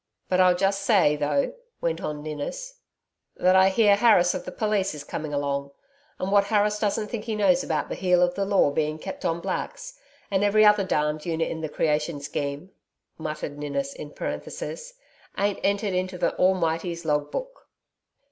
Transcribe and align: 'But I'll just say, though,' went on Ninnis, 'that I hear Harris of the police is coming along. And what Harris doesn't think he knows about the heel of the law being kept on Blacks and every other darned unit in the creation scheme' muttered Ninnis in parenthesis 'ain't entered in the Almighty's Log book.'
'But 0.29 0.39
I'll 0.39 0.55
just 0.55 0.81
say, 0.81 1.15
though,' 1.15 1.53
went 1.79 2.01
on 2.01 2.23
Ninnis, 2.23 2.79
'that 3.35 3.55
I 3.55 3.69
hear 3.69 3.95
Harris 3.95 4.33
of 4.33 4.45
the 4.45 4.51
police 4.51 4.95
is 4.95 5.03
coming 5.03 5.31
along. 5.31 5.69
And 6.17 6.31
what 6.31 6.45
Harris 6.45 6.79
doesn't 6.79 7.09
think 7.09 7.25
he 7.25 7.35
knows 7.35 7.63
about 7.63 7.87
the 7.87 7.93
heel 7.93 8.23
of 8.23 8.33
the 8.33 8.43
law 8.43 8.71
being 8.71 8.97
kept 8.97 9.25
on 9.25 9.41
Blacks 9.41 9.99
and 10.31 10.43
every 10.43 10.65
other 10.65 10.83
darned 10.83 11.27
unit 11.27 11.51
in 11.51 11.61
the 11.61 11.69
creation 11.69 12.19
scheme' 12.19 12.71
muttered 13.19 13.59
Ninnis 13.59 13.93
in 13.93 14.09
parenthesis 14.09 14.95
'ain't 15.37 15.59
entered 15.63 15.93
in 15.93 16.07
the 16.07 16.35
Almighty's 16.35 17.05
Log 17.05 17.29
book.' 17.29 17.67